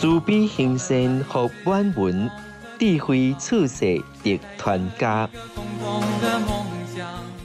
[0.00, 2.30] 慈悲行善福满门，
[2.78, 5.28] 智慧处世得传家。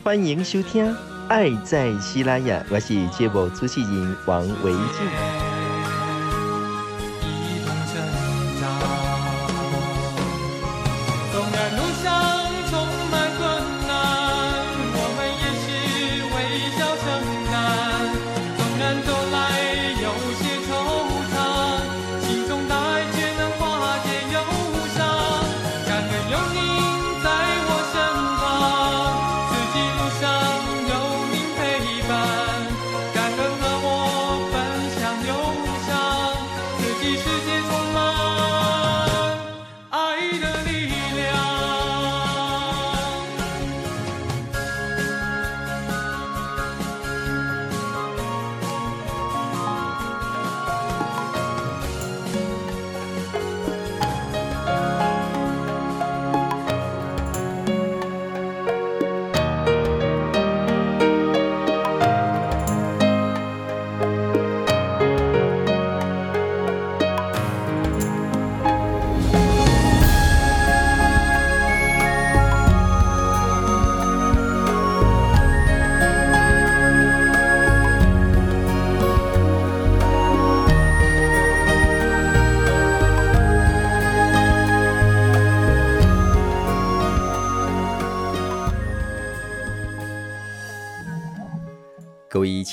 [0.02, 0.86] 欢迎收听
[1.28, 5.45] 《爱在西拉雅》，我是节目主持人王维静。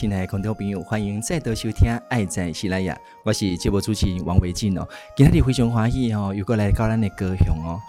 [0.03, 2.93] 亲爱的观众朋友，欢迎再度收听《爱在西拉雅》，
[3.25, 4.85] 我是节目主持人王维静哦。
[5.17, 7.81] 今天非常欢喜哦，又过来到咱的高雄哦。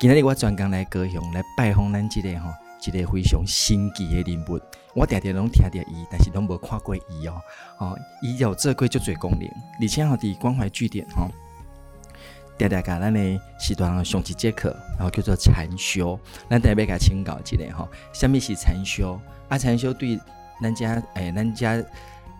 [0.00, 2.50] 今天我专工来高雄来拜访咱这个吼，
[2.86, 4.58] 一个非常神奇的人物。
[4.94, 7.34] 我常常拢听到伊，但是拢无看过伊哦。
[7.76, 9.46] 哦，伊有做过足侪功能，
[9.78, 11.30] 而且吼伫关怀据点吼，
[12.58, 16.18] 常常甲咱的时段上一节课，然后叫做禅修。
[16.48, 19.20] 咱特别甲请教一下吼，什么是禅修？
[19.50, 20.18] 啊，禅修对。
[20.60, 21.82] 咱家诶、咱家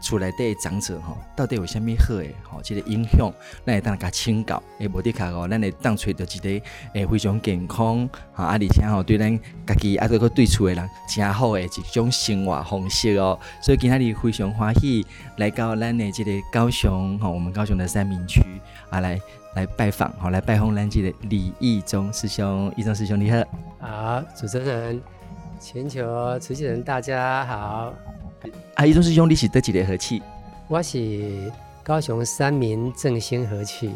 [0.01, 2.33] 厝内底长者吼，到底有啥物好诶？
[2.45, 3.33] 吼，即个影响，
[3.67, 9.37] 咱会当甲请教，诶，无的卡哦，咱会当找到一个诶非常健康，吼，啊，而且吼对咱
[9.67, 13.37] 家己啊，搁个对厝诶人诚好诶一种生活方式哦。
[13.61, 15.05] 所以今仔日非常欢喜
[15.39, 18.41] 来到咱诶即个高雄吼，我们高雄的三民区
[18.91, 19.21] 啊，来
[19.57, 23.43] 来拜访，吼，来拜访咱即个李义忠师兄，义忠师兄你好。
[23.81, 25.03] 好，主持人。
[25.61, 27.93] 全球慈济人，大家好。
[28.75, 30.23] 啊，义忠师兄，你是得几个和气？
[30.69, 31.53] 我是
[31.83, 33.91] 高雄三民正兴和气。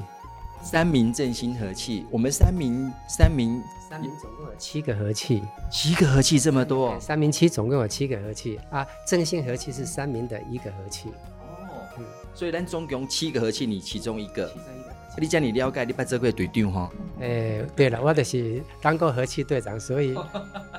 [0.60, 6.98] 三民正兴和气，我们三民三民三民总共有七个和气，七个和气这么多。
[6.98, 11.10] 三民七总共有七个和气啊，正兴和气是三民的一个和气。
[11.10, 14.48] 哦，嗯，所以咱总共七个和气，你其中一个。
[14.48, 14.92] 其中一个。
[15.18, 16.90] 你讲你了解，你把这个队长哈。
[17.20, 20.14] 哎、欸，对了，我就是当过和气队长，所以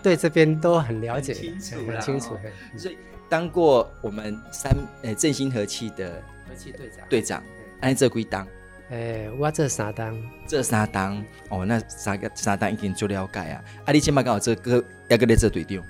[0.04, 2.38] 对这边都很了解，很清楚，很清楚。
[2.78, 2.98] 所以
[3.30, 4.72] 当过我们三
[5.02, 7.44] 呃振兴和气的和气队长，队长，
[7.80, 8.46] 按这归当。
[8.90, 13.64] 哎、欸，我这三当，这三当哦，那三个三当已经做了解啊。
[13.86, 15.82] 啊，你今麦刚好这个要个来做队长。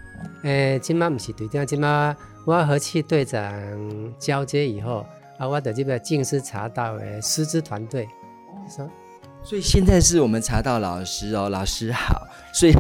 [0.44, 3.44] 哎、欸，今麦不是队长，今麦我和气队长
[4.19, 5.06] 交接以后，
[5.38, 8.07] 啊，我的这个静思茶道的师资团队。
[9.44, 12.25] 所以现在是我们茶道老师哦，老师好。
[12.53, 12.74] 所以，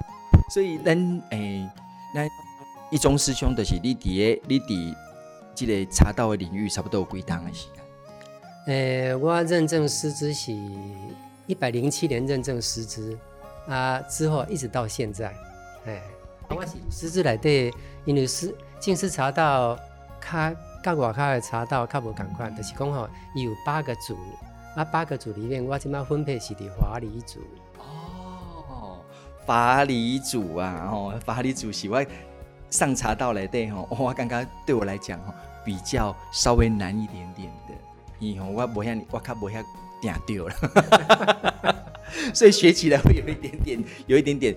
[0.49, 1.69] 所以咱诶，
[2.13, 2.29] 咱
[2.91, 4.95] 一中师兄的是你伫诶你伫
[5.55, 7.83] 即个茶道的领域差不多有几档的时间？
[8.67, 10.51] 诶，我认证师资是
[11.47, 13.17] 一百零七年认证师资
[13.67, 15.33] 啊，之后一直到现在。
[15.85, 16.01] 诶，
[16.49, 17.73] 我是师资来对，
[18.05, 19.75] 因为师静思茶道，
[20.21, 20.53] 较
[20.83, 24.17] 甲外口的茶道较无共款，就是讲吼，伊有八个组。
[24.75, 27.39] 啊，八个组里面，我今摆分配是伫华理组。
[29.43, 32.05] 哦，法理主啊，哦，法理主喜欢
[32.69, 35.33] 上茶道来对吼， 我刚刚对我来讲吼，
[35.65, 37.73] 比较稍微难一点点的，
[38.19, 39.63] 以后我不像你，我较不像
[40.01, 40.55] 顶掉了，
[42.33, 44.55] 所以学起来会有一点点， 有一点点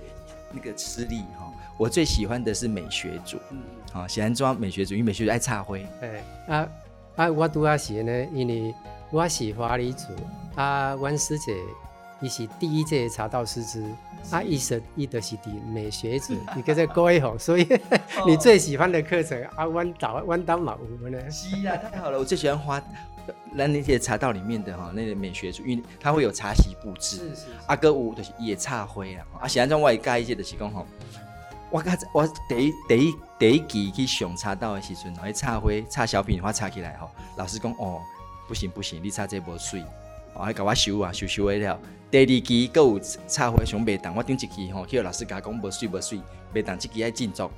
[0.52, 1.52] 那个吃力哈。
[1.78, 3.58] 我最喜欢的是美学组，嗯，
[3.92, 5.86] 好，喜欢装美学组，因为美学组爱插灰。
[6.00, 6.68] 哎，啊
[7.16, 8.74] 啊，我拄仔是呢，因为。
[9.12, 10.08] 我是法理组
[10.56, 11.54] 啊，阮师姐
[12.20, 13.84] 伊是第一届茶道师资，
[14.30, 21.30] 啊，伊是伊的是第美学子，你跟着郭一红，所以、哦、你最喜欢的课程啊，弯倒弯刀马五呢？
[21.30, 22.82] 是啊，太好了，我最喜欢花
[23.52, 27.46] 那那些茶道里面的哈，那个美学主，因为它会有茶席布置，是是，是。
[27.66, 30.86] 阿哥舞的野茶会啊，啊，现在种我介意些就是讲吼，
[31.70, 31.84] 我
[32.14, 38.00] 我第一第一第一期去上茶道的时阵，那茶会茶小品我插起来吼，老师讲哦，
[38.48, 39.84] 不行不行，你插这无水，
[40.38, 41.78] 我还甲我修啊修修完了。
[42.10, 46.20] 第二期阁有插花上袂当，我顶一期吼，去老师甲讲无水无水，
[46.54, 47.50] 袂当这期爱进作，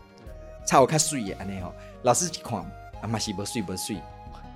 [0.67, 1.73] 插花较水诶安尼吼。
[2.03, 2.59] 老师一看，
[3.03, 3.97] 啊嘛是无水无水，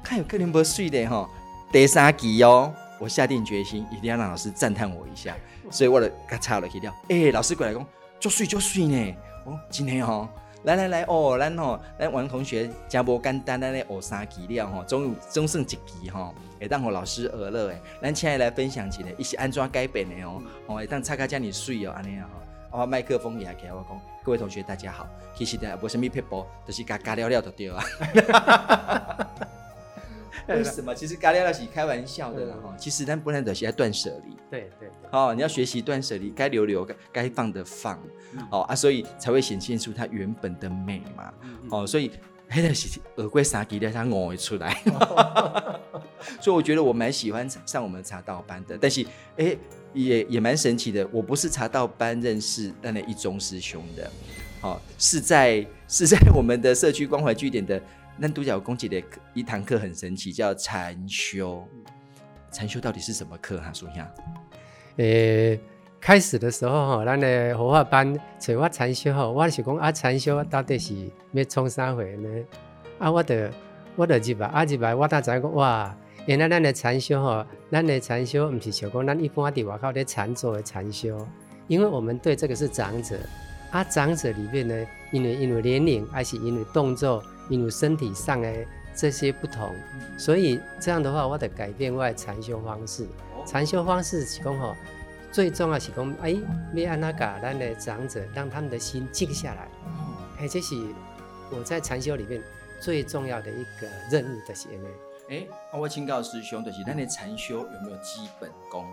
[0.02, 1.28] 看有可能无水的吼。
[1.70, 5.36] 第三期哦，我下定决心一定要让老师赞叹我一下，
[5.70, 6.94] 所以我就甲插落去了。
[7.08, 7.86] 诶、老师过来讲，
[8.20, 9.14] 足水足水呢，
[9.44, 10.28] 哦，真的吼。
[10.64, 15.78] 来来来，哦，咱吼，咱王同学真无简单，咱咧学三期了吼，总有总算一期
[16.12, 16.32] 吼，
[16.62, 17.80] 会当互老师学乐诶。
[18.00, 20.42] 咱请来分享一下，伊是安怎改变的哦？
[20.66, 22.82] 哦，会当插卡遮尔水哦，安尼啊我。
[22.82, 27.84] 哦，麦克风也起来，我讲，各位同学大家好，其实的无什么撇步，就是加加了了就对啊。
[30.48, 30.94] 为什么？
[30.94, 32.74] 其实加料料是开玩笑的啦哈。
[32.78, 34.36] 其实咱本来就是在断舍离。
[34.50, 34.88] 对对。
[35.10, 37.98] 哦，你要学习断舍离，该留留，该放的放。
[38.50, 41.32] 哦啊，所以才会显现出它原本的美嘛。
[41.70, 42.10] 哦，所以
[42.48, 44.76] 黑的是耳龟沙吉的，它偶会出来。
[46.40, 49.56] 所以我觉得我蛮喜欢上我们茶道班的，但是哎，
[49.92, 51.06] 也也蛮神奇的。
[51.12, 54.10] 我不是茶道班认识那那一中师兄的，
[54.60, 57.80] 哦，是在是在我们的社区关怀据点的。
[58.18, 59.02] 那独角公姐的
[59.32, 61.66] 一堂课很神奇，叫禅修。
[62.50, 63.72] 禅修到底是什么课哈、啊？
[63.72, 64.14] 说一下。
[64.96, 65.58] 诶、
[65.98, 70.94] 开始的时候哈，咱的佛法班找我禅修哈，我是讲啊，禅修到底是
[71.32, 72.28] 要冲啥会呢？
[72.98, 73.50] 啊，我的
[73.96, 75.96] 我的入来啊入来，我才知讲哇，
[76.26, 81.26] 原来咱的禅修哈，咱的禅修不是像讲咱一般伫外口咧禅坐的禅修，
[81.66, 83.16] 因为我们对这个是长者
[83.70, 87.22] 啊，长者里面呢，因为因为年龄还是因为动作。
[87.48, 88.50] 因为身体上的
[88.94, 89.74] 这些不同，
[90.16, 93.04] 所以这样的话，我得改变我的禅修方式。
[93.44, 94.76] 禅修方式是讲吼，
[95.32, 96.36] 最重要是讲，哎，
[96.72, 99.68] 要安那噶咱的长者，让他们的心静下来。
[100.38, 100.76] 哎，这是
[101.50, 102.40] 我在禅修里面
[102.80, 104.68] 最重要的一个任务的些
[105.28, 105.36] 呢。
[105.72, 108.86] 哎，我请教师兄，就是咱的禅修有没有基本功？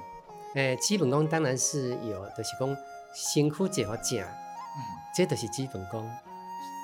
[0.56, 2.78] 哎，基本功当然是有，就是讲
[3.14, 4.80] 辛苦就好讲，嗯，
[5.16, 6.10] 这都是基本功。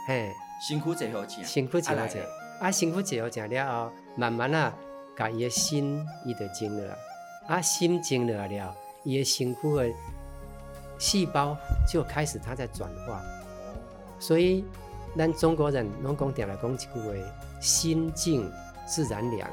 [0.08, 0.32] 嘿。
[0.62, 2.24] 辛苦最好吃，辛苦最好吃。
[2.62, 4.74] 啊，辛苦最好吃了后，慢慢啊，
[5.18, 6.98] 把伊的心伊就静了。
[7.46, 9.92] 啊，心静了了，伊的辛苦的
[10.98, 11.58] 细胞
[11.92, 13.22] 就开始它在转化。
[14.18, 14.64] 所以，
[15.18, 17.14] 咱中国人拢讲定来讲一句话：
[17.60, 18.50] 心静
[18.86, 19.50] 自然凉。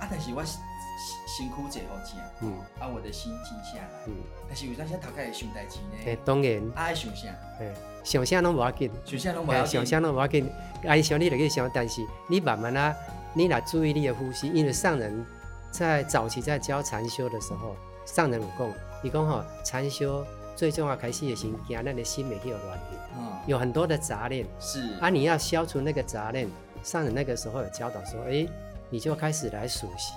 [0.00, 2.16] 啊，但是我辛苦最好吃。
[2.40, 3.88] 嗯，把我的心静下来。
[4.06, 4.14] 嗯，
[4.48, 6.04] 但是有当时头壳会想代志呢。
[6.04, 6.62] 诶，当然。
[6.74, 7.28] 爱想啥？
[7.58, 7.72] 诶。
[8.04, 10.50] 想啥拢无要紧，想啥拢无要紧，想啥拢无要紧。
[10.84, 12.94] 爱想你就去想，但是你慢慢啊，
[13.32, 14.48] 你来注意你的呼吸。
[14.48, 15.24] 因为上人
[15.70, 18.68] 在早期在教禅修的时候，上人有讲，
[19.04, 20.26] 伊讲吼，禅修
[20.56, 24.44] 最重要开始的心，惊咱的心没有乱念，有很多的杂念。
[24.58, 26.48] 是啊，你要消除那个杂念。
[26.82, 28.50] 上人那个时候有教导说，哎、欸，
[28.90, 30.14] 你就开始来数息，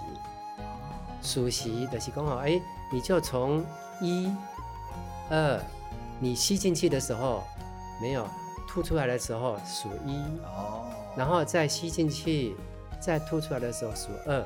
[1.22, 3.64] 数息的是讲吼，哎、欸，你就从
[4.02, 4.32] 一、
[5.30, 5.60] 二，
[6.20, 7.44] 你吸进去的时候。
[8.02, 8.28] 没有
[8.68, 10.84] 吐出来的时候数一，哦，
[11.16, 12.54] 然后再吸进去，
[13.00, 14.46] 再吐出来的时候数二，哦，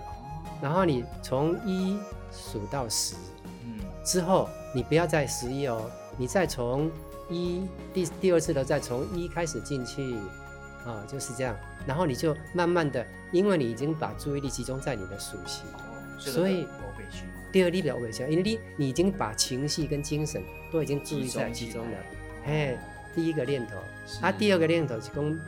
[0.61, 1.97] 然后你从一
[2.31, 3.15] 数到十，
[3.65, 6.91] 嗯，之后你不要再十一哦，你再从
[7.27, 10.15] 一第第二次的再从一开始进去，
[10.89, 11.55] 啊，就是这样，
[11.85, 16.67] 然后你就慢慢的，因为你已经把注意力集中在你的属息，哦，所以
[17.51, 20.41] 第二例表微笑，因为你你已经把情绪跟精神
[20.71, 21.97] 都已经注意在其中了，
[22.45, 22.77] 嘿。
[23.15, 23.75] 第一个念头，
[24.21, 25.39] 啊，第二个念头是讲，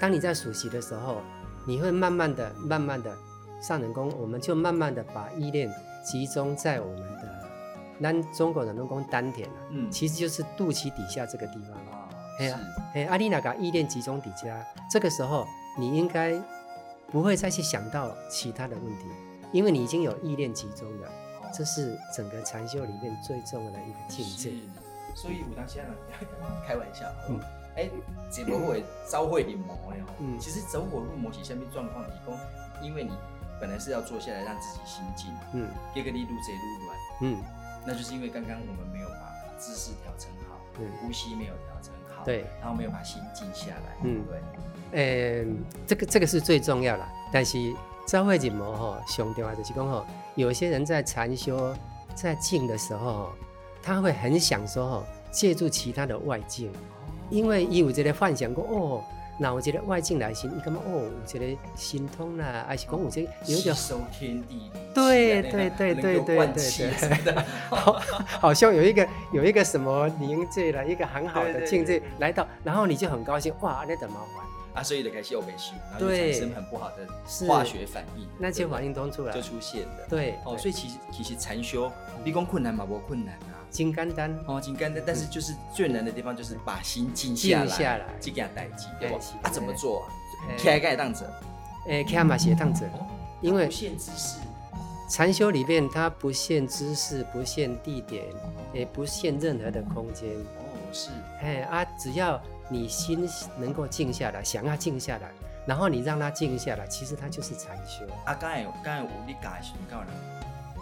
[0.00, 1.20] 当你在数息的时候，
[1.66, 3.14] 你会慢慢的、慢慢的
[3.60, 5.70] 上人功，我们就慢慢的把意念
[6.02, 7.44] 集中在我们的，
[8.00, 11.91] 咱中国人都讲丹田啊，嗯，其实就是肚脐底下这个地方啊。
[12.42, 12.60] 哎呀，
[12.94, 15.46] 哎，阿丽娜噶意念集中底下，这个时候
[15.78, 16.34] 你应该
[17.10, 19.06] 不会再去想到其他的问题，
[19.52, 21.08] 因为你已经有意念集中了，
[21.54, 24.52] 这是整个禅修里面最重要的一个境界。
[25.14, 25.86] 所以有当时啊，
[26.66, 27.38] 开玩笑，嗯，
[27.76, 27.90] 哎、欸，
[28.30, 30.06] 怎么会招会临摹呢？
[30.18, 32.02] 嗯，其实走火入魔是下面状况？
[32.06, 32.36] 提供，
[32.82, 33.10] 因为你
[33.60, 37.44] 本来是要坐下来让自己心静，嗯，给个力度这一路软，嗯，
[37.86, 41.71] 那就是因为刚刚我们没有把姿势调整好，对、嗯，呼吸没有调整
[42.22, 44.38] 好，对，然后没有把心静下来，嗯，对，
[44.92, 45.46] 呃、欸，
[45.86, 47.58] 这个这个是最重要的，但是
[48.06, 51.74] 招会临摹哈，上重要就是讲吼，有些人在禅修
[52.14, 53.30] 在静的时候，
[53.82, 56.72] 他会很想说借助其他的外境，
[57.30, 59.04] 因为伊有这个幻想过哦。
[59.38, 61.10] 那我觉得外境来信，你干嘛哦？
[61.10, 67.34] 我觉得心通啦，还是讲我这有点收天地， 对对对对对对对，
[67.70, 68.00] 好，
[68.40, 74.82] 好像有一个有一个什么凝聚了一个很好的境界来到，然后你就很高兴哇，那怎么玩啊？
[74.82, 80.06] 所以就开始有没事，然后就产生很不好的化学反应，那些反应都出来就出现了。
[80.08, 81.90] 对哦，所以其实其实禅修，
[82.22, 83.51] 你讲困难嘛，不困难啊。
[83.72, 89.16] 金刚丹哦，金刚丹，但是就是最难的地方就是把心静下来，静下来，这样待机，对不？
[89.42, 90.06] 啊，怎么做啊？
[90.58, 91.32] 开盖当者，
[91.86, 92.86] 诶，开嘛斜当者，
[93.40, 93.70] 因为
[95.08, 98.24] 禅修里面它不限姿势，不限地点，
[98.72, 100.28] 也不限任何的空间。
[100.30, 101.08] 哦，是，
[101.40, 105.30] 哎啊，只要你心能够静下来，想要静下来，
[105.66, 108.04] 然后你让它静下来，其实它就是禅修。
[108.24, 110.08] 啊，刚才刚才有你教的时候，教人，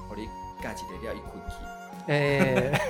[0.09, 0.26] 我你
[0.62, 1.69] 教一个了，一困去。
[2.07, 2.80] 哎，欸、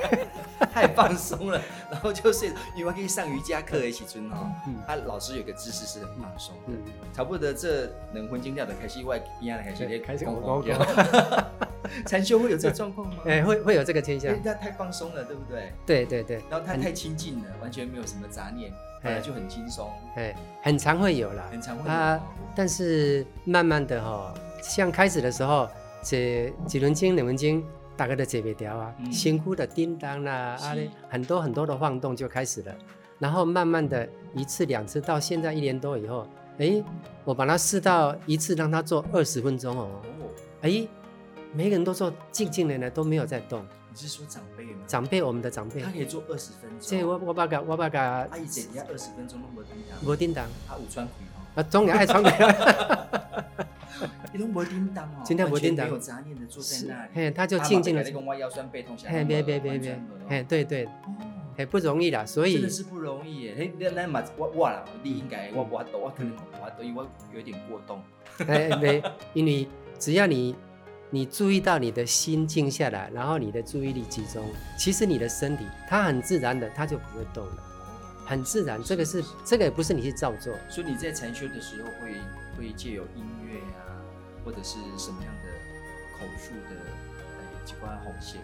[0.73, 2.51] 太放松了，然后就睡。
[2.77, 4.51] 因为可以上瑜伽课一起尊哦，
[4.87, 6.79] 他老师有个姿势是很放松，嗯，
[7.13, 10.79] 差不多这能昏金掉的开心外一样的开心，开心我高调。
[12.07, 13.23] 禅修会有这个状况吗？
[13.27, 15.73] 哎，会会有这个现象，因为他太放松了，对不对？
[15.85, 22.21] 对对对，然后他太亲近了，完全没有什么杂念，哎，就很轻松，哎，很常会有了，很常会有啊。
[22.55, 25.69] 但是慢慢的哈，像开始的时候，
[26.03, 27.65] 这几轮经、两轮经。
[28.01, 30.75] 大概都解不掉啊，心窟的叮当啦，啊，
[31.11, 32.75] 很多很多的晃动就开始了，
[33.19, 36.27] 然后慢慢的一次两次，到现在一年多以后，
[36.57, 36.83] 哎，
[37.27, 40.01] 我把它试到一次让它做二十分钟哦，
[40.63, 40.89] 哎，
[41.53, 43.63] 每个人都做静静的呢，都没有在动。
[43.91, 44.81] 你是说长辈吗？
[44.87, 46.79] 长辈，我们的长辈，他可以做二十分钟。
[46.81, 51.13] 这我我把个我把个，阿姨姐，你要二十分钟都没叮当，没叮当，他有穿裤
[51.55, 52.31] 啊，中年爱穿裤。
[54.41, 58.11] 你都没叮当哦，今天没叮当，没有杂念的坐在那里，嘿，他就静静的。
[58.13, 60.89] 妈妈腰酸背痛嘿，别别别别，嘿，对对，
[61.57, 63.55] 嘿，不容易啦，所以真的是不容易耶。
[63.59, 66.33] 嘿，那那嘛，我我啦，你应该我我我可能
[66.63, 67.05] 我都因为
[67.35, 68.03] 有点过动。
[68.49, 69.03] 哎，没，
[69.35, 69.69] 因为
[69.99, 70.57] 只要你
[71.11, 74.43] 你注意到你的心静下来，然后你的注意力集中，
[74.79, 77.63] 其实你的身体它很自然的，它就不会动了，
[78.25, 78.83] 很自然。
[78.83, 82.15] 这个是这个也不是你去照做，所以你在禅修的时候会
[82.57, 83.90] 会借由音乐啊。
[84.51, 85.49] 或者是什么样的
[86.19, 86.75] 口述的
[87.15, 88.41] 呃机关红线，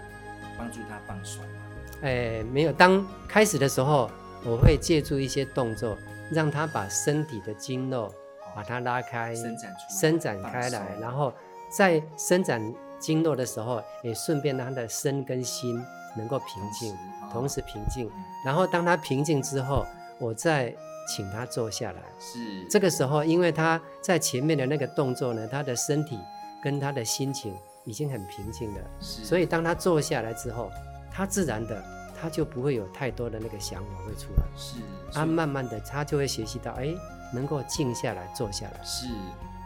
[0.57, 1.63] 帮助他放松吗？
[2.03, 2.73] 哎，没有。
[2.73, 4.09] 当开始的时候，
[4.45, 5.99] 我会借助一些动作，
[6.31, 8.15] 让他把身体的经络
[8.55, 11.35] 把它拉开，伸展出来，伸展开来，然后
[11.69, 12.63] 在伸展
[13.01, 15.77] 经络的时候，也顺便让他的身跟心
[16.17, 16.97] 能够平静，
[17.33, 18.09] 同时平静。
[18.45, 19.85] 然后当他平静之后，
[20.21, 20.73] 我再。
[21.07, 22.03] 请他坐下来。
[22.19, 26.19] 是这个时候，因为他在前面的那个动作呢，他的身体
[26.63, 28.81] 跟他的心情已经很平静了。
[29.01, 30.71] 是，所以当他坐下来之后，
[31.13, 31.83] 他自然的
[32.21, 34.43] 他就不会有太多的那个想法会出来。
[34.57, 34.77] 是，
[35.13, 36.95] 他慢慢的他就会学习到，哎，
[37.33, 38.85] 能够静下来，坐下来。
[38.85, 39.07] 是，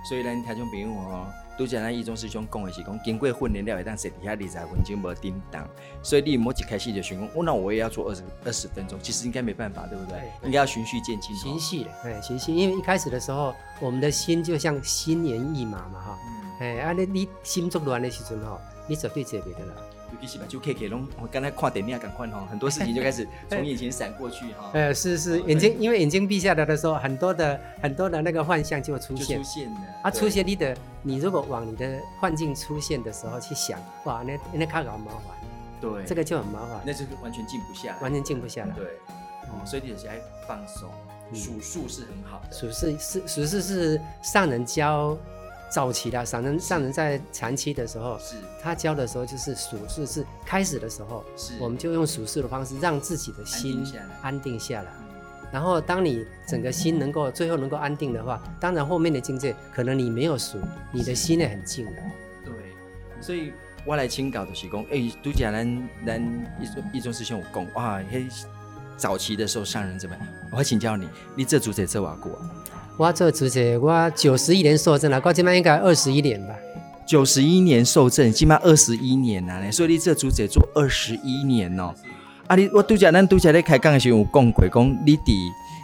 [0.09, 1.27] 所以呢，听众朋友哦。
[1.61, 5.69] 都像那一中师兄讲的是讲，经过训练了，会当坐底下二十分钟无叮当，
[6.03, 10.19] 所以你莫一开始就想讲，我那我也要做二十二十分钟，其实应该没办法，对不对？
[10.45, 11.37] 应该要循序渐进。
[11.37, 13.19] 循序的，哎，循序，因为一开始的。
[13.21, 14.11] 时候，我们的。
[14.11, 16.19] 心就像心猿意马嘛，哈，
[16.61, 18.11] 哎，啊，你你心中乱的。
[18.11, 19.75] 时阵吼，你绝对坐袂得了。
[20.13, 24.71] 尤其是把就 K K 龙，我刚才看电影赶快哈，很多事情就开始从眼前闪过去哈。
[24.75, 29.39] 呃，是是，眼睛因为眼睛闭下来的时候，很多的很多的那个幻象就出现。
[29.39, 29.81] 出现的。
[30.03, 35.37] 啊，出现你的，你如果往你的幻境出现的时候去想，哇，那那看好麻烦。
[35.81, 36.05] 对。
[36.05, 36.81] 这个就很麻烦。
[36.85, 38.01] 那就是完全静不下来。
[38.01, 38.75] 完全静不下来。
[38.75, 38.87] 对。
[39.49, 40.89] 哦，所以你有些爱放松，
[41.33, 42.53] 数数是很好的。
[42.53, 45.17] 数是是数是是上人教。
[45.71, 53.87] 早期的上人，上人在长期的时候，是他教的时候就是数数是开始的时候，是我们就用数数的方式让自己的心
[54.21, 54.91] 安定下来。
[55.53, 60.59] 然后当你整个心能够最后能够安定的话，当然后面的境界可能你没有数，
[60.93, 61.93] 你的心也很静的。
[62.45, 62.55] 对，
[63.21, 63.53] 所以
[63.85, 66.23] 我来请教的是讲，哎，拄只咱咱
[66.61, 68.27] 一中一中师兄有讲，哇，嘿，
[68.97, 70.27] 早期的时候上人怎么样？
[70.53, 72.31] 我要请教你，你这组在这瓦过？
[73.01, 76.55] 我做主席，我九十一年受证了，我今麦应该二十一年吧。
[77.07, 81.95] 九十一年受证，今麦二十一年了，所以你这主席做二十一年哦。
[82.47, 85.33] 啊，你我拄则咱拄则咧开讲的时候有讲过，讲你伫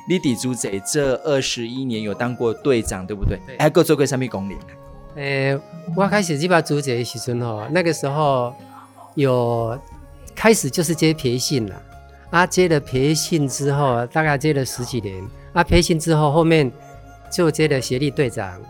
[0.07, 3.39] 你伫主席这二十一年有当过队长，对不对？
[3.59, 4.59] 还够做过什么功能？
[5.15, 5.59] 诶，
[5.97, 8.55] 我开始去把主席的时阵吼，那个时候
[9.15, 9.75] 有
[10.35, 11.83] 开始就是接培训了，
[12.29, 16.71] 啊，接了培训之后，大概接了十几年，啊，培训之后后面。
[17.31, 18.61] 就接了协力队长，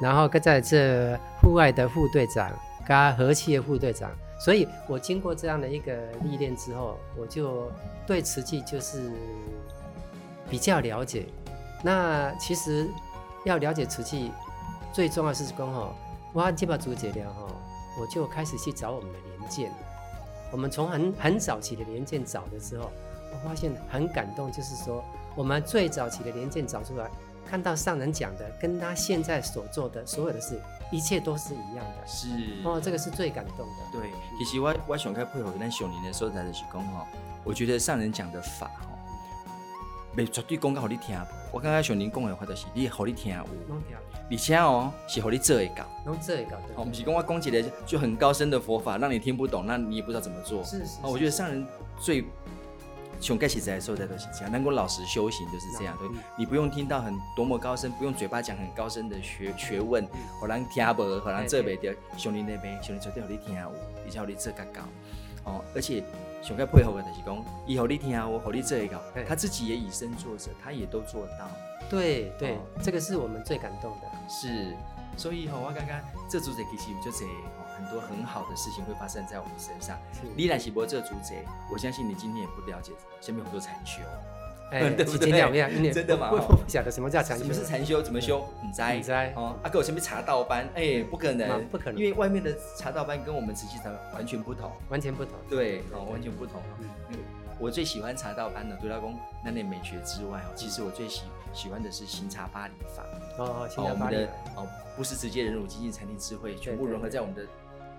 [0.00, 2.50] 然后搁在这户外的副队长，
[2.86, 7.70] 加和气的副队长，所以我经过这样的一个历练之后，我就
[8.06, 9.10] 对瓷器就是
[10.48, 11.26] 比较了解。
[11.82, 12.88] 那其实
[13.44, 14.32] 要了解瓷器，
[14.92, 15.94] 最重要是说哈，
[16.32, 17.46] 我这把竹节了哈，
[18.00, 19.70] 我就开始去找我们的年件。
[20.52, 22.90] 我们从很很早期的年件找的时候，
[23.32, 25.04] 我发现很感动，就是说
[25.34, 27.10] 我们最早期的年件找出来，
[27.48, 30.60] 看到上人讲的，跟他现在所做的所有的事。
[30.92, 32.28] 一切都是一样的，是
[32.62, 33.74] 哦，这个是最感动的。
[33.90, 37.04] 对，其实我我想开配合咱上人的所在的是讲哦，
[37.42, 38.86] 我觉得上人讲的法哈，
[40.14, 41.18] 没绝对讲给你听。
[41.50, 43.44] 我刚刚上人讲的话就是，你好你听有，
[44.30, 46.58] 而且哦是好你做会到，能做会到。
[46.76, 50.62] 哦，不是讲我讲起来就很高深的佛法，让你听不懂，那你也不知道怎么做。
[50.62, 50.98] 是是。
[51.02, 51.66] 哦，我觉得上人
[51.98, 52.24] 最。
[53.20, 55.96] 从开始在说的都是这样，能够老实修行就是这样。
[55.98, 60.06] 对，你不用听到很多么高深，不用嘴巴讲很高深的学学问，
[60.40, 63.72] 可能听不，可能这边的兄弟那边兄弟绝对好你听有，
[64.04, 64.82] 比较你这个高。
[65.44, 66.02] 哦，而且
[66.42, 71.48] 想该配合的就是讲，以后你听我，好你这一个，他自己也以身作则，他也都做到。
[71.90, 74.06] 对对，这个是我们最感动的。
[74.28, 74.74] 是，
[75.16, 77.26] 所以哈，我刚刚这组的其实就这。
[77.84, 79.98] 很多很好的事情会发生在我们身上。
[80.34, 84.00] 你来喜博这个主宰，我相信你今天也不了解，前面很多禅修，
[84.72, 85.92] 哎， 对不对？
[85.92, 86.30] 真的吗？
[86.66, 87.44] 晓得什么叫禅修？
[87.44, 88.00] 什么是禅修？
[88.00, 88.42] 怎么修？
[88.62, 88.96] 你在？
[88.96, 89.32] 你在？
[89.36, 95.34] 哦，阿哥我前面茶道班，哎，不可能，不可能，因为外面的茶道班跟我们慈济茶完全不同，完全不同。
[95.48, 96.62] 对，哦，完全不同。
[97.10, 97.18] 嗯，
[97.58, 99.14] 我最喜欢茶道班的，除了讲
[99.44, 103.04] 那点美学之外，哦，其实我最喜喜欢的是行茶八里法。
[103.38, 104.26] 哦，行茶八里。
[104.56, 107.42] 哦，不是直接人乳精进禅定智慧，全部融合在我们的。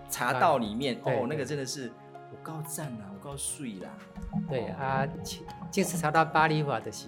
[0.09, 1.91] 茶道里面哦，那个真的是
[2.31, 3.89] 我告赞啊，我告睡啦。
[4.49, 5.07] 对啊，
[5.71, 7.07] 金丝茶道巴黎法的是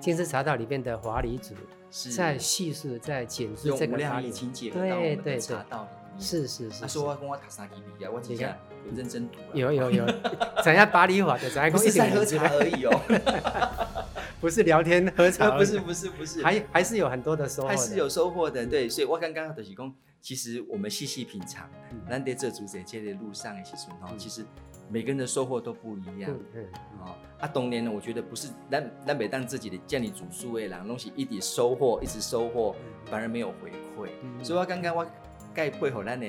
[0.00, 1.54] 金丝茶道里面的华理组，
[2.14, 6.20] 在叙述在简述这个法理情节，对对茶道里面。
[6.20, 6.80] 是是是。
[6.82, 8.52] 他说我跟我塔萨基比啊，我今天
[8.84, 9.38] 有认真读。
[9.54, 10.04] 有有有，
[10.64, 11.76] 讲一下巴里法的，讲一下。
[11.76, 13.00] 不是在喝茶而已哦，
[14.40, 18.66] 不是聊天喝茶， 不是不是不是，还还是有很多的收获，还是有收获的。
[18.66, 19.92] 对，所以我刚刚的提供。
[20.20, 21.70] 其实我们细细品尝，
[22.08, 24.44] 难得这主在这的路上的时候哈，其实
[24.90, 26.36] 每个人的收获都不一样。
[26.54, 26.64] 嗯，
[27.00, 32.74] 哦，啊，当年呢，我觉得不是咱咱每当自己的叫你煮书诶，然后东西一直收获，一直收获，
[33.06, 34.10] 反而没有回馈。
[34.44, 35.06] 所以我刚刚我
[35.54, 36.26] 该配合咱的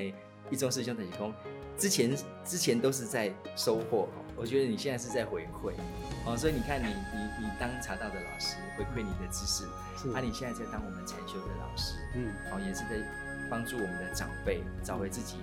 [0.50, 1.34] 一中师兄的提供，
[1.76, 4.08] 之前之前都是在收获，
[4.40, 5.74] 我觉得你现在是在回馈。
[6.24, 9.64] 哦，所以你看你你你当茶道的老师，回馈你的知识，
[10.14, 13.06] 啊，你现在在当我们禅修的老师，嗯，哦，也是在。
[13.50, 15.34] 帮助我们的长辈找回自己，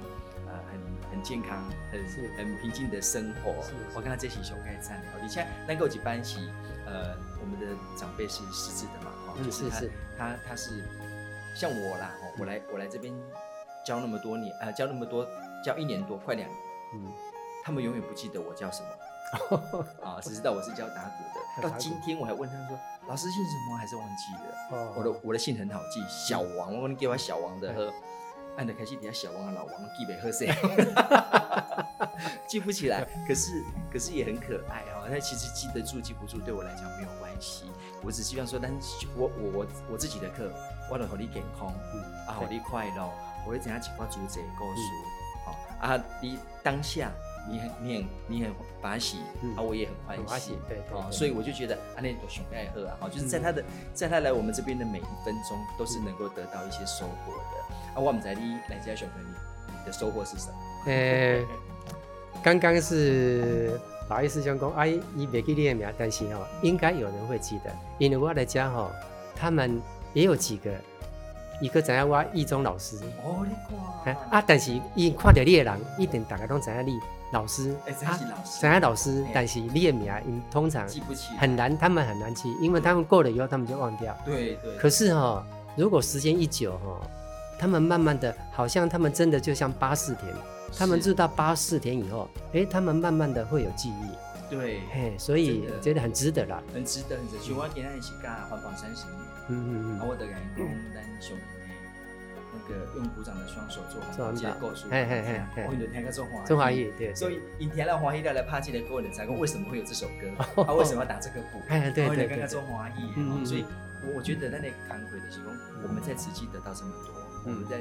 [0.47, 2.01] 呃，很很健康、很
[2.38, 3.53] 很平静的生活。
[3.93, 5.03] 我跟他这起熊盖赞。
[5.25, 6.49] 以前那个几班级，
[6.86, 9.81] 呃，我们的长辈是失智的嘛，哦，就是他
[10.17, 10.86] 他他是
[11.53, 13.13] 像我啦，哦我来我来这边
[13.86, 15.27] 教那么多年，呃，教那么多
[15.62, 16.60] 教一年多，快两年，
[16.95, 17.12] 嗯，
[17.67, 21.69] 他们永远不记得我叫什么， 啊，只知道我是教打鼓的。
[21.69, 22.80] 到今天我还问他们说。
[23.10, 23.75] 老师姓什么？
[23.77, 24.39] 还是忘记了。
[24.71, 26.73] Oh, 我的我的姓很好记，小王。
[26.73, 27.91] 我说你给我小王的喝，
[28.56, 30.47] 按的开始底下小王的老王记不喝谁？
[32.47, 33.06] 记不起来。
[33.27, 35.10] 可是可是也很可爱哦。
[35.12, 37.69] 那其实记得住记不住对我来讲没有关系。
[38.01, 38.71] 我只希望说，但
[39.17, 40.49] 我我我我自己的课，
[40.89, 43.12] 我能和你健康，嗯、啊，让你快乐，
[43.45, 44.82] 我会怎样去把主旨告诉。
[45.86, 47.12] 啊，你当下。
[47.49, 49.17] 你很你很你很欢喜，
[49.55, 57.75] 啊，我也很欢喜，对哦，所以我就觉得啊，那种熊爱喝啊，就是在他的在他来我们这边的每一分钟，都是能够得到一些收获的。
[57.95, 59.13] 啊，我们在你来家熊哥，
[59.67, 60.53] 你的收获是什么？
[60.86, 61.43] 呃，
[62.43, 68.91] 刚刚是不好意思，兄公，阿姨你别记你的名，但是哦，应该有人会记得，因为我的家哈，
[69.36, 69.81] 他们
[70.13, 70.71] 也有几个，
[71.60, 73.55] 一个在我一中老师，哦，你
[74.05, 76.99] 看，啊，但是伊看到你的人，一定大家都知影你。
[77.31, 84.17] 老师，他想要老师，但是你的名，通常记不起，很难，他们很难记，因为他们过了以后，他们就忘掉。
[84.25, 84.77] 对对。
[84.77, 87.01] 可是哈，如果时间一久哈，
[87.59, 90.33] 他们慢慢的，好像他们真的就像八四田，
[90.77, 94.09] 他们知道八四田以后，哎，他们慢慢的会有记忆。
[94.49, 96.63] 对，嘿，所以觉得很值得啦。
[96.73, 97.43] 很值得，很值得。
[97.43, 99.15] 像我今年是干环保三十年，
[99.49, 101.56] 嗯嗯嗯，我的员工咱兄那
[102.67, 105.23] 个用鼓掌的双手做好结构书，嘿嘿
[105.56, 111.62] 嘿，我听个中华中华语，对，所以因听了华语了来拍这个歌，你才讲为什么会有这首歌，他为什么要打这个鼓？
[111.69, 113.65] 哎，对对对，中华语，所以
[114.15, 115.51] 我觉得那那惭愧的是说，
[115.84, 117.13] 我们在慈济得到这么多，
[117.45, 117.77] 我们在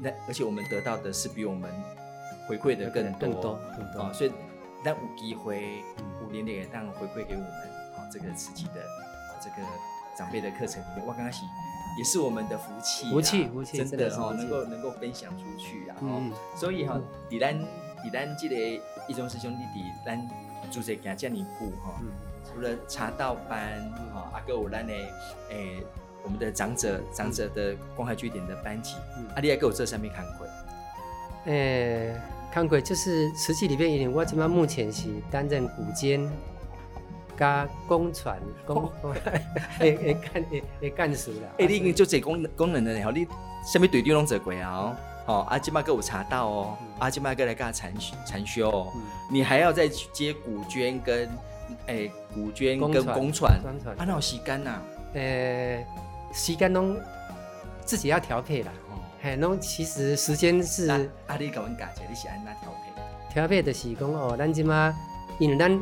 [0.00, 1.70] 那而且我们得到的是比我们
[2.46, 3.58] 回馈的更多。
[3.76, 4.32] 更多啊，所以
[4.84, 5.82] 那有机会
[6.22, 7.50] 五年内当回馈给我们
[7.96, 8.84] 啊，这个慈济的
[9.40, 9.66] 这个
[10.16, 11.42] 长辈的课程里面，我刚刚是。
[11.98, 15.96] 也是我们的福气，福气，福气，真的哈，能够能够分享出去啊，
[16.54, 16.96] 所以哈，
[17.28, 17.58] 李兰
[18.04, 18.54] 伫咱这个
[19.08, 20.28] 一中师兄弟伫咱
[20.70, 22.08] 做这行这么久哈，嗯、
[22.44, 23.82] 除了茶道班
[24.14, 25.08] 哈，啊，还有咱的诶、
[25.50, 25.84] 欸，
[26.22, 30.46] 我们的长者长者的关怀据点的班级，嗯、啊，你还给我这上面看过？
[31.46, 36.30] 诶、欸，看过就是实际里面，我这边目前是担任古监
[37.38, 38.90] 加工传 工
[39.80, 41.48] 诶诶干诶诶干事啦。
[41.58, 43.26] 诶，你已经做这功功能的然后你
[43.70, 44.70] 什么队长拢做过啊？
[44.72, 44.96] 哦。
[45.28, 47.92] 哦，阿今嘛给我茶道哦，阿今嘛给来给他禅
[48.24, 51.28] 禅修哦，嗯你还要再去接古娟跟
[51.86, 53.52] 诶古娟跟公传，
[53.98, 54.80] 啊那有时间呐？
[55.12, 55.84] 诶，
[56.32, 56.96] 时间拢
[57.84, 58.72] 自己要调配啦。
[58.90, 63.34] 哦嘿，拢其实时间是阿你给我讲解，你是安那调配？
[63.34, 64.96] 调配的是讲哦，咱今嘛，
[65.38, 65.78] 因为咱，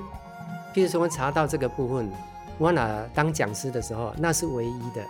[0.76, 2.12] 比如说我查到这个部分，
[2.58, 5.02] 我那当讲师的时候，那是唯一的。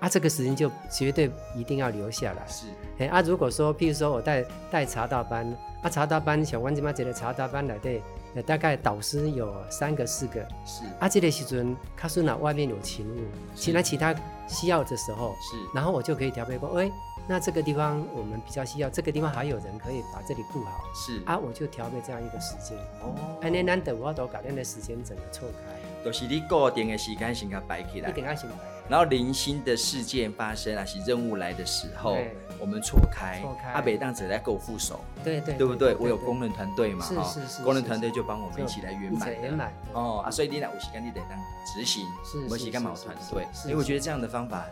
[0.00, 2.42] 啊，这个时间就绝对一定要留下来。
[2.48, 2.64] 是，
[2.98, 5.46] 哎啊，如果说，譬如说我带带查道班，
[5.82, 8.02] 啊，查道班像阮这么这个查道班来对，
[8.46, 10.40] 大概导师有三个四个。
[10.64, 13.20] 是，啊，这个时阵，卡苏那外面有勤务，
[13.54, 14.14] 其他其他
[14.48, 16.90] 需要的时候，是，然后我就可以调配过，哎，
[17.32, 20.84] 那这个地方我们比较需要，这个地方还有人可以把这里顾好。
[20.94, 22.76] 是，啊，我就调配这样一个时间。
[23.00, 26.04] 哦，哎，那难得我都把那个时间整个错开。
[26.04, 28.10] 都是你固定的时间先给摆起来。
[28.10, 28.56] 一定要先摆。
[28.86, 32.18] 然后零星的事件发生啊，是任务来的时候，
[32.60, 35.96] 我们错开，错开阿北当者在够副手，对对，对不对？
[35.98, 42.04] 我有工人团队嘛，是是是，工人团队就帮我们一起来圆满圆满哦啊，所以你俩有时间你得当执行，
[42.50, 43.46] 我是干嘛团队？
[43.54, 44.66] 所以我觉得这样的方法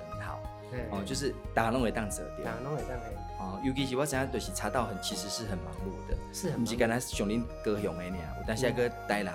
[0.91, 3.07] 哦，就是打弄为当者，打弄为当者，
[3.39, 9.35] 哦，尤其是我现在就是茶道很其实是很忙碌的，是，不是刚才熊林高雄的呢，我当下个台南。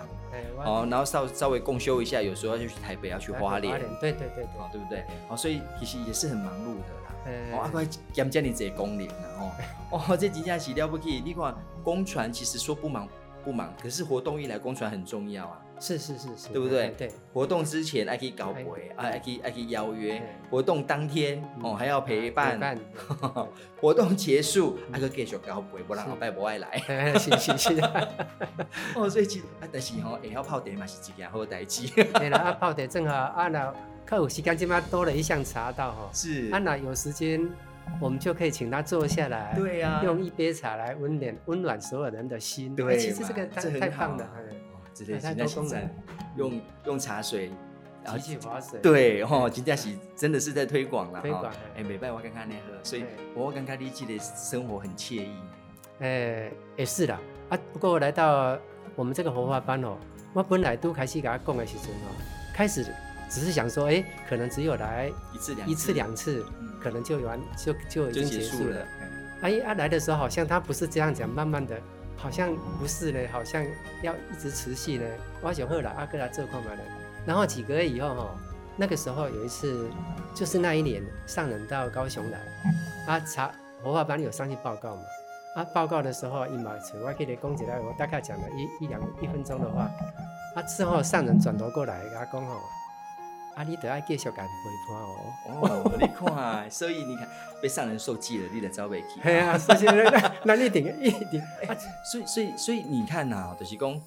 [0.66, 5.06] 哦，然后稍稍微共修一下，有时候要去台北，要去花莲，对对对对，哦，对不对？
[5.30, 7.54] 哦，所以其实也是很忙碌的啦。
[7.54, 11.22] 哦，阿乖兼兼你这工龄了哦，哦，这几件事了不起。
[11.24, 13.08] 你看公传其实说不忙
[13.46, 15.62] 不忙，可是活动一来，公传很重要啊。
[15.80, 16.94] 是是是是，对不对？
[16.98, 20.22] 对，活动之前还可以搞会，啊，还可以还可以邀约。
[20.50, 22.80] 活动当天哦，还要陪伴。
[23.82, 26.78] 活动结束还可以继续搞会，不然后拜不爱来。
[27.20, 27.82] 是 是是。
[28.96, 31.88] 哦，所以其啊，但是吼，也要泡茶嘛，是一件好代志。
[32.14, 33.74] 对啦，啊泡茶正好，啊那
[34.06, 36.10] 客户时间，今嘛多了一项茶道哈。
[36.14, 36.50] 是。
[36.52, 37.48] 啊那有时间，
[38.00, 39.54] 我们就可以请他坐下来。
[39.56, 40.02] 对呀。
[40.04, 42.76] 用一杯茶来温暖温暖所有人的心。
[42.76, 42.98] 对。
[42.98, 44.30] 其实这个太太棒了。
[44.96, 45.94] 之类，现在现在
[46.38, 47.52] 用用茶水，
[48.02, 53.04] 然后机器划水，对哦，金佳喜真的是在推广了，推广哎，每拜我看看那喝，所以
[53.36, 55.36] 我刚刚理解的生活很惬意，
[56.00, 57.14] 哎，也是的
[57.50, 57.60] 啊。
[57.74, 58.58] 不过来到
[58.96, 59.98] 我们这个活化班哦，
[60.34, 62.08] 我本来都开始给他讲的时候哦，
[62.54, 62.86] 开始
[63.30, 66.46] 只是想说，哎，可能只有来一次两一次两次，
[66.82, 68.88] 可能就完就就已经结束了。
[69.42, 71.78] 哎，啊来的时候好像他不是这样讲，慢慢的。
[72.18, 73.64] 好像不是呢，好像
[74.02, 75.06] 要一直持续呢。
[75.42, 76.82] 我想后来阿哥来做看嘛呢，
[77.26, 78.36] 然后几个月以后哈，
[78.78, 79.90] 那个时候有一次，
[80.34, 82.40] 就是那一年上人到高雄来，
[83.08, 83.52] 啊查
[83.84, 85.02] 活化班有上去报告嘛，
[85.56, 89.90] 啊报告的时候一毛钱，我给你讲起来，我大概讲了一一两一分钟的话，
[90.56, 92.60] 啊之后上人转头过来跟他讲吼。
[93.56, 95.16] 啊，你得爱继续干陪伴哦。
[95.62, 97.28] 哦，你看，所以你看
[97.62, 99.22] 被上人受记了，你得找回去。
[99.24, 101.42] 系 啊，所以那那你定一定。
[102.12, 104.02] 所以所以所以你看呐，就是讲，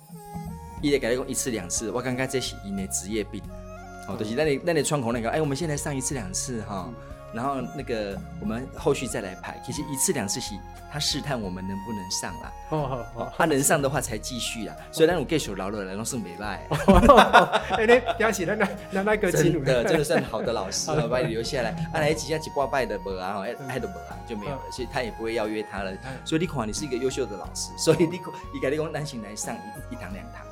[0.82, 3.42] 伊得跟你讲一次两次，我感觉这是因的职业病。
[4.06, 6.88] 哦，就是那你那你窗口那个，哎，我们现在上一次两次哈。
[7.32, 10.54] 然后那个我们后续再来排，其实一次两次是
[10.90, 12.52] 他试探我们能不能上啦。
[12.70, 14.74] 哦哦，他能上的话才继续啦。
[14.90, 16.66] 所以那种继续留落来，都是没赖。
[17.70, 21.70] 哎，你表示那那那那个真的真的算好的老师，把你留下来。
[21.92, 25.92] 啊，来几下几挂拜的不啊，爱爱的不啊，就没有了，所以他也不会邀约他了。
[26.24, 28.18] 所以你看，你是一个优秀的老师，所以你
[28.52, 30.46] 你改你讲单行来上一一堂两堂，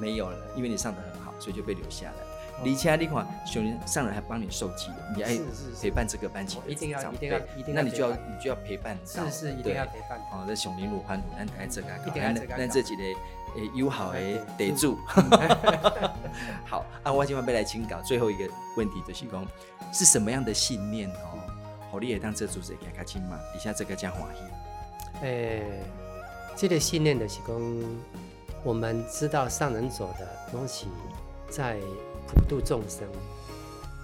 [0.00, 2.31] 没有了，因为你上的很好，所以就被留下来。
[2.62, 5.36] 李佳，你看，熊林上人还帮你受气的，你爱
[5.80, 10.16] 陪伴这个班级，一定要，一定要，一定要，那你就要，你就要陪伴，是是，一定要陪伴。
[10.30, 11.88] 哦，这熊林鲁欢鲁，咱爱这个，
[12.56, 14.96] 咱这几个诶友好诶得住。
[16.64, 19.44] 好，啊，我今晚要来请教最后一个问题，就是讲
[19.92, 21.40] 是什么样的信念哦？
[21.90, 23.40] 好，你也当这组织给他亲嘛？
[23.52, 25.24] 底下这个叫欢喜。
[25.26, 25.82] 诶，
[26.54, 27.56] 这个信念的是讲，
[28.62, 30.86] 我们知道上人走的东西
[31.50, 31.76] 在。
[32.34, 33.06] 普度众生，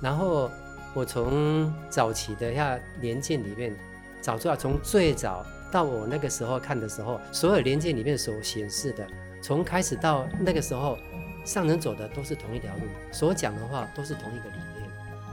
[0.00, 0.50] 然后
[0.94, 3.74] 我从早期的下年鉴里面
[4.20, 9.06] 找出来，从最早到我那个时候看的时候，所有年鉴里面所显示的，
[9.42, 10.98] 从开始到那个时候，
[11.44, 14.90] 上人走的都是同一条路，所讲的话都是同一个理念，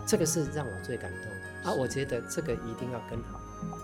[0.08, 1.74] 这个是让我最感动啊！
[1.74, 3.40] 我觉得这个一定要跟好，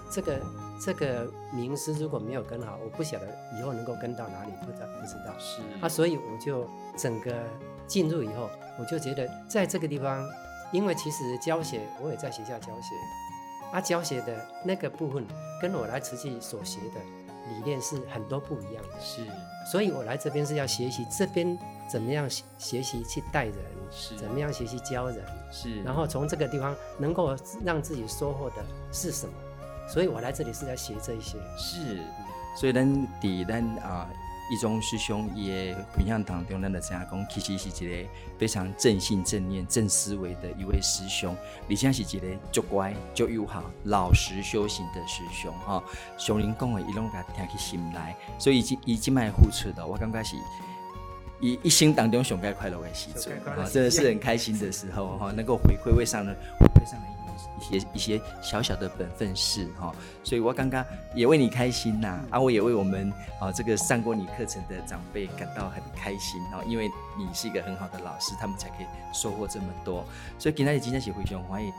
[0.10, 0.40] 这个
[0.80, 5.34] 这个名师如果没有跟好，我不晓得以后能够跟到哪里，不知道不知道。
[5.40, 7.34] 是啊，所以我就整个
[7.92, 8.50] 进入以后，
[8.80, 10.26] 我就觉得在这个地方，
[10.72, 12.96] 因为其实教学我也在学校教学，
[13.74, 15.26] 啊，教学的那个部分
[15.62, 17.02] 跟我来慈济所学的
[17.50, 19.00] 理念是很多不一样的。
[19.02, 19.28] 是，
[19.70, 23.56] 所以我来这边是要学习这边怎么样学习去带人，
[23.92, 29.34] 是怎么样学习教人，是，然后从这个地方能够让自己收获的是什么？
[29.90, 31.38] 所以我来这里是在学这一些。
[31.58, 32.00] 是，
[32.56, 32.88] 所以咱
[33.20, 34.10] 伫咱啊
[34.52, 41.34] 一中师兄也分享当中，咱的知影讲，其实是一个非常正信、正念、正思维的一位师兄，
[41.70, 45.82] 而且是一个足乖、足友好、老实修行的师兄哈。
[46.18, 50.36] 上人讲的，伊拢甲听起心来，所以伊伊即卖付出的，我感觉是
[51.40, 57.21] 一一生当中上该快乐的时阵，啊，真的是很开心的时候哈，能够回馈为上人，回馈上人。
[57.60, 70.06] 一些一些小小的本分事哈，所以我刚刚也为你开心呐，啊，我也为我们啊这个上过你课程的长辈感到很开心哦，因为你是一个很好的老师，他们才可以收获这么多。
[70.40, 71.72] 所以今天今天是非常欢迎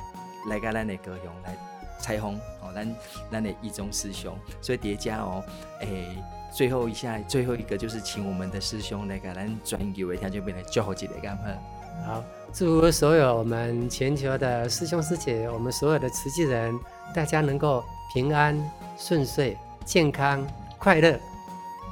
[0.48, 1.56] 来个咱的高雄来
[1.98, 2.96] 彩虹哦，咱
[3.30, 5.44] 咱的一中师兄，所以叠加哦，
[5.80, 5.88] 哎，
[6.52, 11.44] 最后一下最后一个就是请我们的师兄来个咱专业为听就变成最后一个干么？
[12.06, 16.78] 好，祝福所有我们全球的师兄师姐，我们所有的慈济人，
[17.14, 18.58] 大家能够平安
[18.98, 20.46] 顺遂、健康
[20.78, 21.18] 快乐。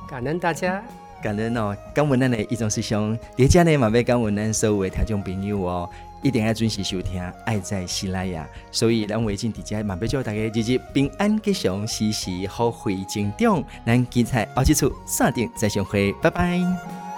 [0.09, 0.83] 感恩大家，
[1.23, 1.77] 感恩哦。
[1.95, 5.89] 感恩咱的一中师兄，叠加呢嘛要感恩咱所有的听众朋友哦，
[6.21, 8.45] 一定要准时收听，爱在西拉雅。
[8.73, 13.63] 所以咱维进底下嘛要祝大家日日平安吉祥，时时好慧成长。
[13.87, 17.10] 咱精彩奥吉处，下定再相会，拜拜。